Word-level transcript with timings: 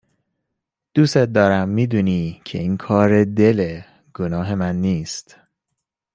دوست 0.93 1.17
دارم 1.17 1.69
میدونی 1.69 2.41
که 2.45 2.57
این 2.59 2.77
کار 2.77 3.23
دله 3.23 3.85
گناه 4.13 4.55
من 4.55 4.75
نیست 4.75 5.37